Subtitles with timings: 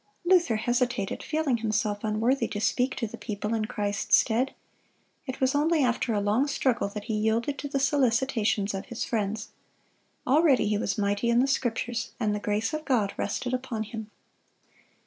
[0.25, 4.55] Luther hesitated, feeling himself unworthy to speak to the people in Christ's stead.
[5.27, 9.05] It was only after a long struggle that he yielded to the solicitations of his
[9.05, 9.49] friends.
[10.25, 14.09] Already he was mighty in the Scriptures, and the grace of God rested upon him.